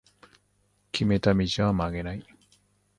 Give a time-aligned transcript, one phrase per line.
[0.91, 2.25] 決めた道は曲げない